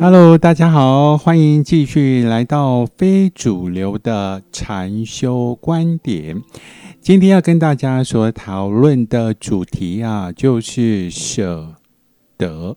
[0.00, 6.42] Hello，大家好，欢迎继续来到非主流的禅修观点。
[7.00, 11.76] 今天要跟大家所讨论的主题啊，就是舍
[12.36, 12.76] 得。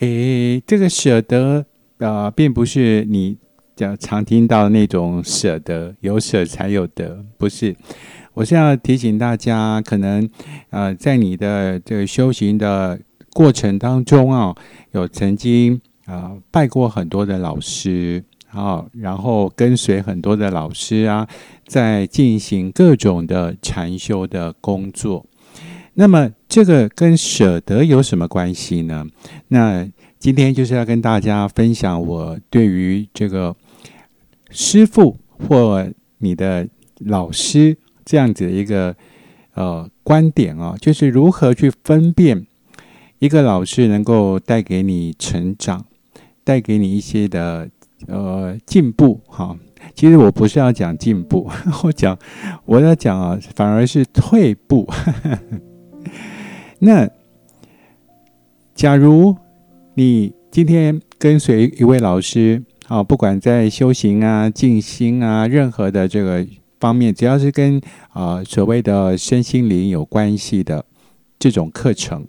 [0.00, 1.66] 诶，这个舍得
[1.98, 3.38] 啊，并不是你
[3.76, 7.76] 讲常听到那种舍得，有舍才有得，不是。
[8.34, 10.28] 我是要提醒大家，可能
[10.70, 12.98] 呃，在你的这个修行的
[13.32, 14.54] 过程当中啊，
[14.92, 15.80] 有曾经。
[16.06, 21.26] 啊，拜过很多的老师啊，然后跟随很多的老师啊，
[21.66, 25.24] 在进行各种的禅修的工作。
[25.94, 29.06] 那么，这个跟舍得有什么关系呢？
[29.48, 29.86] 那
[30.18, 33.54] 今天就是要跟大家分享我对于这个
[34.50, 35.86] 师傅或
[36.18, 36.66] 你的
[36.98, 38.96] 老师这样子的一个
[39.54, 42.46] 呃观点啊，就是如何去分辨
[43.18, 45.84] 一个老师能够带给你成长。
[46.44, 47.68] 带给你一些的
[48.08, 49.56] 呃进步哈，
[49.94, 51.48] 其实我不是要讲进步，
[51.84, 52.18] 我讲
[52.64, 54.88] 我要讲啊，反而是退步。
[56.80, 57.08] 那
[58.74, 59.36] 假如
[59.94, 66.44] 你今天跟随一位老师啊，不管在修行啊、静心啊，任何的这个
[66.80, 70.84] 方面，只要是跟啊所谓的身心灵有关系的
[71.38, 72.26] 这种课程，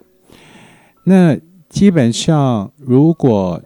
[1.04, 1.36] 那
[1.68, 3.60] 基本上如果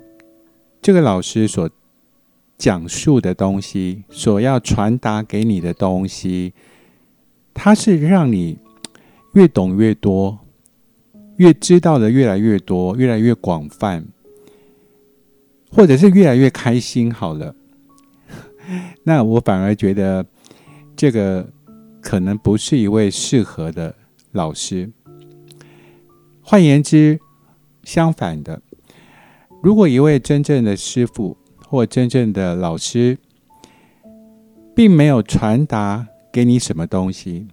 [0.88, 1.68] 这个老师所
[2.56, 6.54] 讲述的东西，所要传达给你的东西，
[7.52, 8.56] 它是让你
[9.34, 10.38] 越懂越多，
[11.36, 14.06] 越知道的越来越多，越来越广泛，
[15.70, 17.12] 或者是越来越开心。
[17.12, 17.54] 好了，
[19.04, 20.24] 那我反而觉得
[20.96, 21.46] 这个
[22.00, 23.94] 可能不是一位适合的
[24.32, 24.90] 老师。
[26.40, 27.20] 换言之，
[27.84, 28.62] 相反的。
[29.60, 33.18] 如果一位真正的师傅或真正的老师，
[34.74, 37.48] 并没有传达给你什么东西，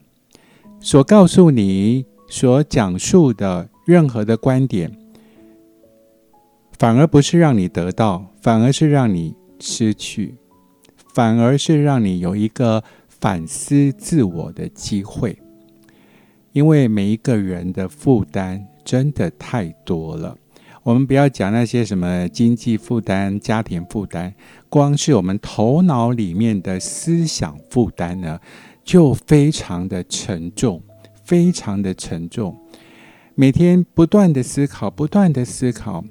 [0.80, 4.96] 所告诉你、所讲述的任何的观点，
[6.78, 10.36] 反而不是让你得到，反而是让你失去，
[11.14, 15.36] 反而是让你有一个反思自我的机会。
[16.52, 20.38] 因为每一个人的负担真的太多了。
[20.86, 24.32] 我们不要讲那些什么经济负担、家庭负担，
[24.70, 28.40] 光是我们头脑里面的思想负担呢，
[28.84, 30.84] 就非常的沉重，
[31.24, 32.56] 非常的沉重。
[33.34, 36.06] 每天不断的思考，不断的思考，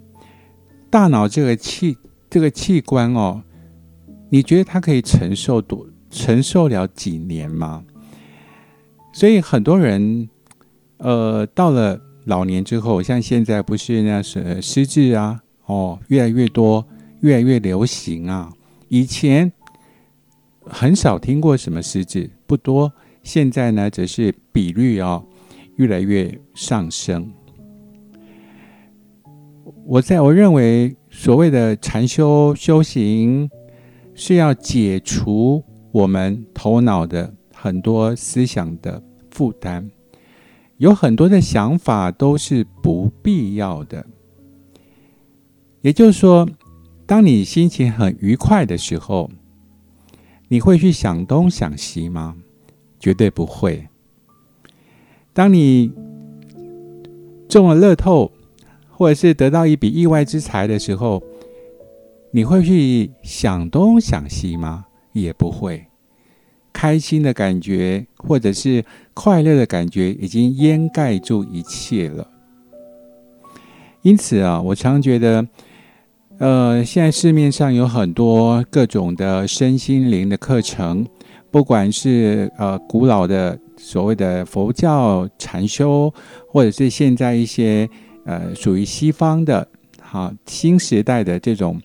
[0.91, 1.97] 大脑这个器
[2.29, 3.45] 这个器官哦，
[4.29, 7.85] 你觉得它可以承受多承受了几年吗？
[9.13, 10.29] 所以很多人，
[10.97, 12.01] 呃，到了。
[12.25, 16.87] 老年之后，像现在不是那是失智啊，哦，越来越多，
[17.21, 18.53] 越来越流行啊。
[18.89, 19.53] 以前
[20.61, 22.93] 很少听过什么失智，不多。
[23.23, 25.23] 现在呢，则是比率啊
[25.77, 27.33] 越来越上升。
[29.87, 33.51] 我在我认为，所谓的禅修修行，
[34.15, 35.63] 是要解除
[35.93, 39.91] 我们头脑的很多思想的负担。
[40.85, 44.05] 有很多的想法都是不必要的，
[45.81, 46.47] 也就是说，
[47.07, 49.31] 当你心情很愉快的时候，
[50.49, 52.37] 你会去想东想西吗？
[53.01, 53.89] 绝对不会。
[55.33, 55.91] 当你
[57.49, 58.31] 中了乐透，
[58.91, 61.23] 或者是得到一笔意外之财的时候，
[62.31, 64.85] 你会去想东想西吗？
[65.15, 65.87] 也不会。
[66.75, 72.29] 开心的感觉，或者是快乐的感觉，已经掩盖住一切了。
[74.03, 75.47] 因此啊，我常觉得，
[76.39, 81.07] 呃，现在市面上有很多各种的身心灵的课程，
[81.51, 86.13] 不管是呃古老的所谓的佛教禅修，
[86.49, 87.89] 或者是现在一些
[88.27, 89.67] 呃属于西方的，
[90.03, 91.81] 好新时代的这种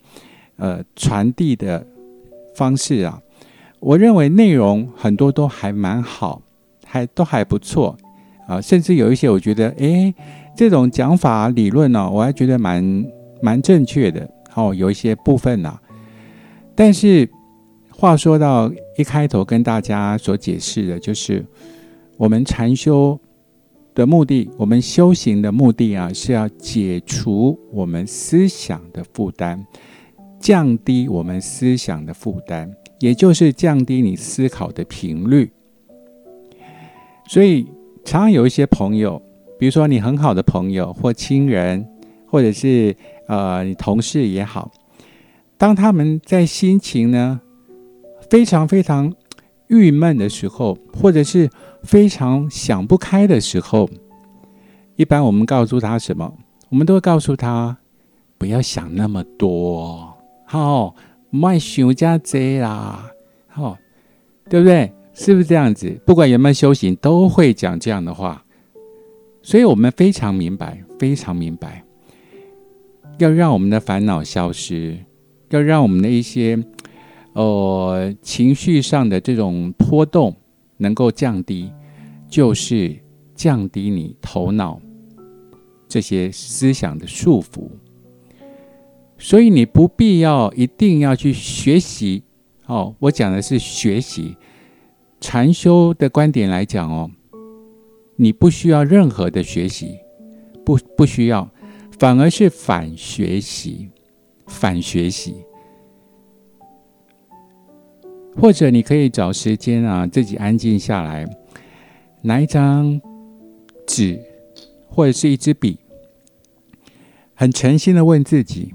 [0.56, 1.86] 呃传递的
[2.54, 3.18] 方式啊。
[3.80, 6.40] 我认为内容很多都还蛮好，
[6.86, 7.96] 还都还不错
[8.46, 10.14] 啊，甚至有一些我觉得，哎，
[10.54, 13.04] 这种讲法理论呢，我还觉得蛮
[13.40, 14.28] 蛮正确的。
[14.54, 15.78] 哦，有一些部分呢，
[16.74, 17.28] 但是
[17.90, 21.46] 话说到一开头跟大家所解释的，就是
[22.16, 23.18] 我们禅修
[23.94, 29.64] 的目的，我们修行的目的啊，是要解除我们思想的负担，
[30.40, 32.74] 降低我们思想的负担。
[33.00, 35.50] 也就是降低你思考的频率，
[37.26, 37.64] 所以
[38.04, 39.20] 常常有一些朋友，
[39.58, 41.86] 比如说你很好的朋友或亲人，
[42.26, 42.94] 或者是
[43.26, 44.70] 呃你同事也好，
[45.56, 47.40] 当他们在心情呢
[48.30, 49.12] 非常非常
[49.68, 51.48] 郁闷的时候，或者是
[51.82, 53.88] 非常想不开的时候，
[54.96, 56.34] 一般我们告诉他什么？
[56.68, 57.78] 我们都会告诉他
[58.38, 60.14] 不要想那么多，
[60.44, 60.94] 好，
[61.30, 63.10] 卖想加贼啦，
[63.48, 63.78] 好，
[64.48, 64.92] 对不对？
[65.12, 66.00] 是不是这样子？
[66.06, 68.44] 不管有没有修行，都会讲这样的话。
[69.42, 71.84] 所以我们非常明白，非常明白，
[73.18, 74.98] 要让我们的烦恼消失，
[75.50, 76.62] 要让我们的一些
[77.34, 80.34] 呃情绪上的这种波动
[80.78, 81.70] 能够降低，
[82.28, 82.96] 就是
[83.34, 84.80] 降低你头脑
[85.88, 87.68] 这些思想的束缚。
[89.20, 92.24] 所以你不必要一定要去学习
[92.66, 92.96] 哦。
[92.98, 94.36] 我讲的是学习
[95.20, 97.10] 禅修的观点来讲哦。
[98.16, 99.98] 你不需要任何的学习，
[100.64, 101.48] 不不需要，
[101.98, 103.90] 反而是反学习，
[104.46, 105.36] 反学习。
[108.36, 111.26] 或者你可以找时间啊，自己安静下来，
[112.22, 113.00] 拿一张
[113.86, 114.18] 纸
[114.88, 115.78] 或者是一支笔，
[117.34, 118.72] 很诚心的问自己：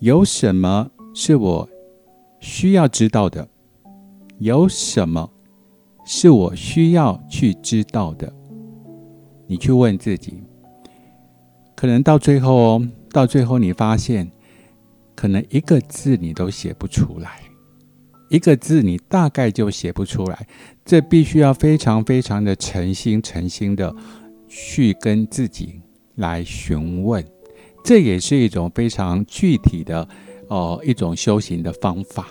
[0.00, 1.68] 有什么是我
[2.38, 3.48] 需要知道的？
[4.38, 5.28] 有什么？
[6.04, 8.32] 是我需要去知道的。
[9.48, 10.42] 你去问自己，
[11.74, 14.30] 可能到最后哦，到最后你发现，
[15.16, 17.40] 可能一个字你都写不出来，
[18.30, 20.46] 一个字你大概就写不出来。
[20.84, 23.92] 这必须要非常非常的诚心诚心的
[24.46, 25.80] 去跟自己
[26.14, 27.24] 来询问，
[27.88, 30.06] 这也是一种非常具体的
[30.48, 32.26] 哦一种修行的方法。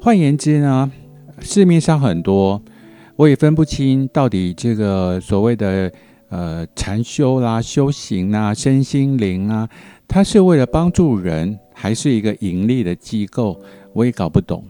[0.00, 0.88] 换言之呢，
[1.40, 2.62] 市面上很多。
[3.16, 5.92] 我也分不清到底这个所谓的
[6.28, 9.68] 呃禅修啦、修行啊、身心灵啊，
[10.06, 13.60] 它是为了帮助人，还是一个盈利的机构？
[13.92, 14.64] 我也搞不懂。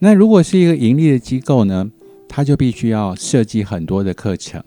[0.00, 1.88] 那如果是一个盈利的机构呢，
[2.28, 4.60] 它就必须要设计很多的课程、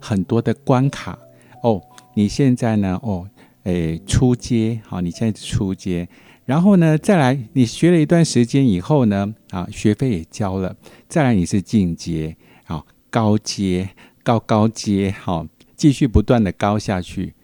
[0.00, 1.18] 很多的关卡。
[1.62, 1.82] 哦，
[2.14, 2.98] 你现在呢？
[3.02, 3.28] 哦，
[3.64, 6.08] 诶，出街，好，你现在出街。
[6.44, 10.76] 然后呢，再来你学了一段时间以后呢，啊，学费也交了，
[11.08, 13.88] 再来你是进阶，好高阶，
[14.22, 17.34] 高高阶，好，继续不断的高下去。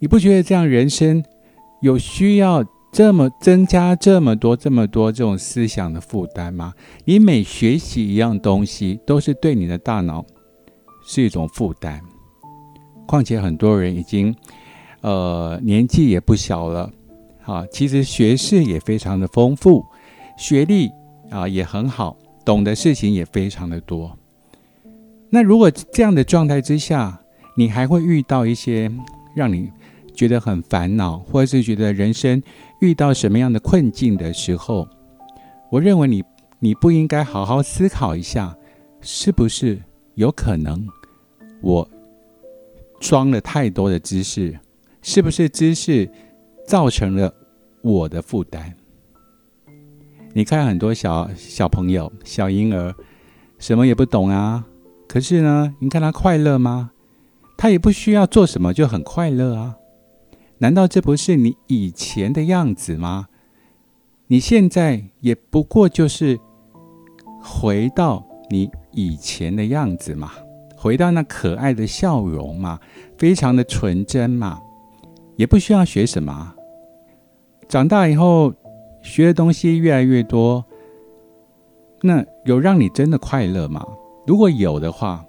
[0.00, 1.24] 你不觉得这样人生
[1.80, 6.74] 有需要这么增加这么多这么多这种思想的负担吗？
[7.04, 10.26] 你每学习一样东西，都是对你的大脑
[11.06, 12.02] 是一种负担。
[13.06, 14.34] 况且很多人已经。
[15.04, 16.88] 呃，年纪也不小了，
[17.44, 19.84] 啊，其实学识也非常的丰富，
[20.38, 20.88] 学历
[21.28, 24.16] 啊也很好，懂的事情也非常的多。
[25.28, 27.20] 那如果这样的状态之下，
[27.56, 28.88] 你还会遇到一些
[29.34, 29.72] 让你
[30.14, 32.40] 觉得很烦恼，或者是觉得人生
[32.80, 34.86] 遇到什么样的困境的时候，
[35.68, 36.22] 我认为你
[36.60, 38.56] 你不应该好好思考一下，
[39.00, 39.82] 是不是
[40.14, 40.86] 有可能
[41.60, 41.88] 我
[43.02, 44.56] 装了太多的知识。
[45.02, 46.08] 是不是知识
[46.64, 47.34] 造成了
[47.82, 48.72] 我的负担？
[50.32, 52.94] 你看很多小小朋友、小婴儿，
[53.58, 54.64] 什么也不懂啊。
[55.08, 56.92] 可是呢，你看他快乐吗？
[57.58, 59.76] 他也不需要做什么就很快乐啊。
[60.58, 63.26] 难道这不是你以前的样子吗？
[64.28, 66.38] 你现在也不过就是
[67.42, 70.30] 回到你以前的样子嘛，
[70.82, 72.80] 回到那可爱的笑容嘛，
[73.16, 74.60] 非常的纯真嘛。
[75.36, 76.54] 也不需要学什么，
[77.68, 78.52] 长大以后
[79.00, 80.64] 学的东西越来越多，
[82.00, 83.86] 那有让你真的快乐吗？
[84.26, 85.24] 如果有的话，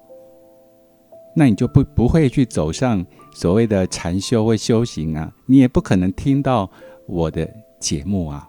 [1.36, 6.68] 那你就不不会去走上所谓的禅修或修行啊，你也不可能听到
[7.06, 8.48] 我的节目啊。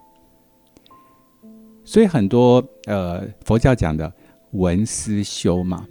[1.84, 4.12] 所以很多呃佛教讲的
[4.54, 5.88] 闻思修嘛，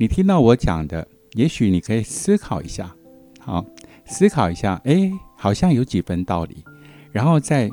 [0.00, 2.94] 你听到我讲的，也许你可以思考一下，
[3.40, 3.64] 好。
[4.10, 6.64] 思考一下，哎，好像有几分道理，
[7.12, 7.70] 然后在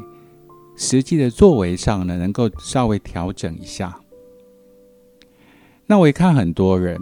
[0.75, 3.97] 实际的作为上呢，能够稍微调整一下。
[5.85, 6.99] 那我也看很多人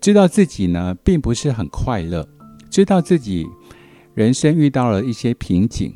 [0.00, 2.26] 知道自己呢，并不是很快乐，
[2.70, 3.46] 知道自己
[4.14, 5.92] 人生遇到了一些瓶颈，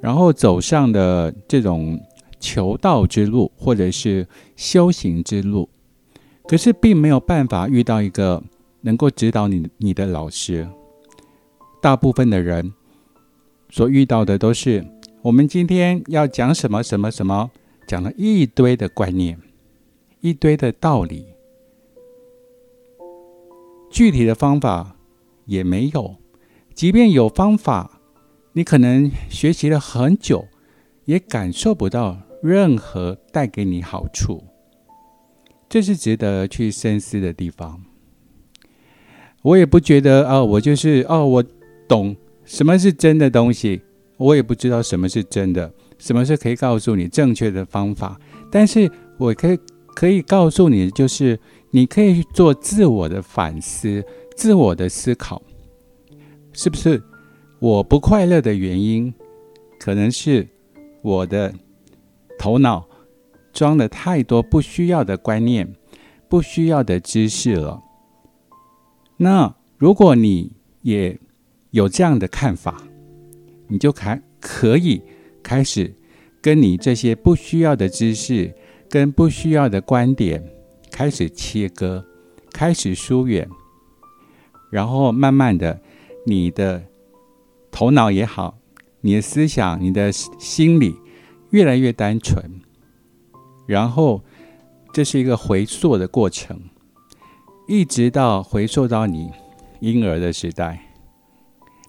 [0.00, 2.00] 然后走上的这种
[2.42, 5.70] 求道之路，或者是修行之路，
[6.46, 8.42] 可是并没有办法遇到一个。
[8.84, 10.68] 能够指导你你的老师，
[11.80, 12.74] 大部分的人
[13.70, 14.84] 所遇到的都是
[15.22, 17.52] 我们今天要讲什么什么什么，
[17.86, 19.38] 讲了一堆的观念，
[20.20, 21.26] 一堆的道理，
[23.88, 24.96] 具体的方法
[25.46, 26.16] 也没有。
[26.74, 28.00] 即便有方法，
[28.54, 30.48] 你可能学习了很久，
[31.04, 34.42] 也感受不到任何带给你好处。
[35.68, 37.80] 这是值得去深思的地方。
[39.42, 41.44] 我也不觉得哦，我就是哦，我
[41.88, 43.80] 懂什么是真的东西，
[44.16, 48.20] 我也不知道什么是真的，什么是可以告诉你正确的方法。
[48.50, 49.58] 但是我可以
[49.94, 51.38] 可以告诉你，就是
[51.70, 54.04] 你可以做自我的反思、
[54.36, 55.40] 自我的思考，
[56.52, 57.02] 是不是
[57.60, 59.14] 我不快乐的原因，
[59.78, 60.46] 可能是
[61.02, 61.52] 我的
[62.42, 62.88] 头脑
[63.52, 65.76] 装了太多不需要的观念、
[66.28, 67.80] 不需要的知识了。
[69.16, 71.16] 那如果你也
[71.70, 72.82] 有这样的看法，
[73.68, 75.00] 你就开可以
[75.40, 75.94] 开始
[76.40, 78.52] 跟你这些不需要的知识、
[78.90, 80.42] 跟不需要的观点
[80.90, 82.04] 开始切割，
[82.52, 83.48] 开始疏远，
[84.68, 85.80] 然后慢慢的，
[86.26, 86.82] 你的
[87.70, 88.58] 头脑也好，
[89.00, 90.96] 你的思想、你的心理
[91.52, 92.60] 越来越单纯，
[93.66, 94.20] 然后
[94.92, 96.60] 这是一个回溯的过程。
[97.68, 99.30] 一直到回溯到你
[99.80, 100.90] 婴儿的时代，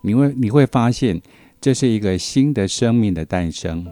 [0.01, 1.21] 你会你会发现，
[1.59, 3.91] 这是一个新的生命的诞生。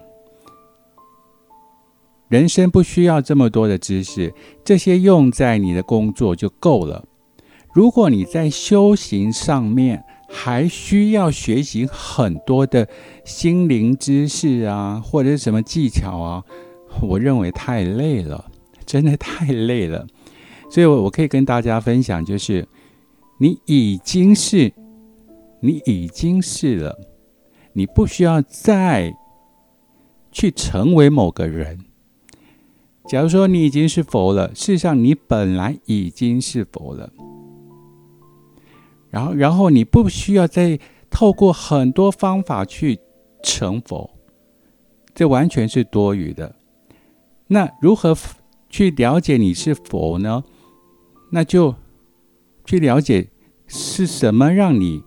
[2.30, 7.06] 人生不需要这么多的知识，这些用在你的工作就够了。
[7.74, 12.88] 如果你在修行上面还需要学习很多的
[13.26, 16.44] 心灵知识啊，或者是什么技巧啊，
[17.02, 18.50] 我认为太累了，
[18.86, 20.08] 真的太累了。
[20.70, 22.68] 所以，我我可以跟大家分享，就是
[23.40, 24.74] 你已经是，
[25.60, 26.98] 你已经是了，
[27.74, 29.14] 你不需要再
[30.32, 31.80] 去成为某个人。
[33.10, 37.12] 假如说你已经是佛了，事实上你本来已经是佛了。
[39.12, 43.00] 然后，然后你不需要再透过很多方法去
[43.44, 44.10] 成佛，
[45.14, 46.56] 这完全是多余的。
[47.48, 48.18] 那如何
[48.70, 50.44] 去了解你是佛呢？
[51.32, 51.76] 那就
[52.66, 53.28] 去了解
[53.68, 55.04] 是什么让你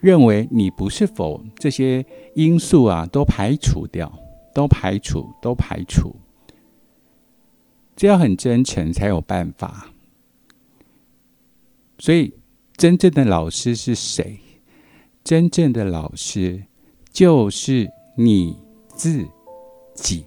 [0.00, 4.12] 认为你不是否这些因素啊，都排除掉，
[4.54, 6.14] 都排除，都排除。
[7.96, 9.92] 这要很真诚才有办法。
[12.00, 12.32] 所以，
[12.78, 14.40] 真正的老师是谁？
[15.22, 16.64] 真正的老师
[17.12, 18.56] 就是你
[18.88, 19.28] 自
[19.94, 20.24] 己。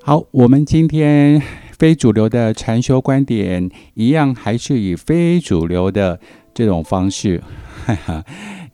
[0.00, 6.18] 好，我们今天非主流的禅修观点，一样还是以非主流的
[6.54, 7.42] 这种方式，
[7.84, 8.24] 哈哈，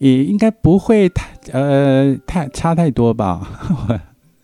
[0.01, 3.49] 也应该不会太呃太差太多吧。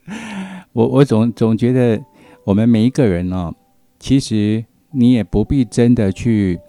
[0.72, 2.00] 我我总总觉得
[2.44, 3.52] 我们每一个人呢，
[3.98, 6.60] 其实你也不必真的去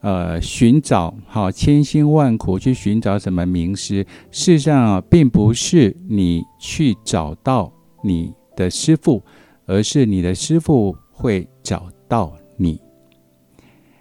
[0.00, 4.06] 呃寻找，好千辛万苦去寻找什么名师。
[4.30, 7.70] 事实上啊，并不是你去找到
[8.02, 9.22] 你的师傅。
[9.68, 12.80] 而是你的师傅会找到你。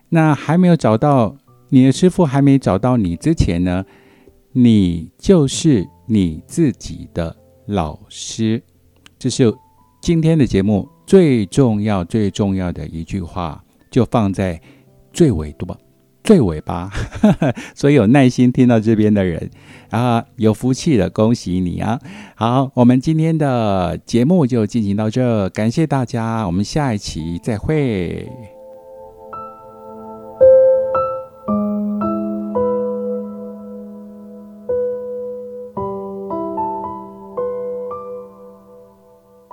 [0.10, 1.36] 那还没有找到
[1.70, 3.84] 你的师傅，还没找到你之前呢，
[4.58, 7.36] 你就是你自己的
[7.66, 8.64] 老师。
[9.20, 9.54] 这是
[10.02, 14.62] 今天的节目最重要、最重要的一句话，就放在
[15.12, 15.78] 最尾端。
[16.24, 16.90] 最尾巴，
[17.76, 19.48] 所以有耐心听到这边的人
[19.92, 22.00] 啊，有福气的，恭喜你啊！
[22.36, 28.55] 好，我们今天的节目就进行到这，感谢大家，我们下一期再会。